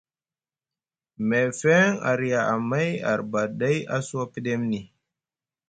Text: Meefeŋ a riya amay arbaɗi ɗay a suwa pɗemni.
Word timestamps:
Meefeŋ 1.29 1.89
a 2.09 2.11
riya 2.19 2.41
amay 2.53 2.91
arbaɗi 3.11 3.55
ɗay 3.59 3.77
a 3.95 3.97
suwa 4.07 4.25
pɗemni. 4.33 4.79